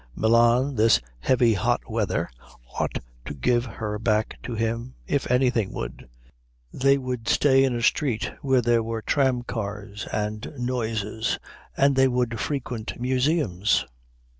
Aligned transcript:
Milan 0.15 0.77
this 0.77 0.99
heavy 1.19 1.53
hot 1.53 1.87
weather 1.87 2.27
ought 2.79 2.97
to 3.25 3.35
give 3.35 3.65
her 3.65 3.99
back 3.99 4.35
to 4.41 4.55
him 4.55 4.95
if 5.05 5.29
anything 5.29 5.71
would. 5.73 6.09
They 6.73 6.97
would 6.97 7.27
stay 7.27 7.63
in 7.63 7.75
a 7.75 7.83
street 7.83 8.31
where 8.41 8.63
there 8.63 8.81
were 8.81 9.03
tramcars 9.03 10.07
and 10.11 10.51
noises, 10.57 11.37
and 11.77 11.95
they 11.95 12.07
would 12.07 12.39
frequent 12.39 12.99
museums. 12.99 13.85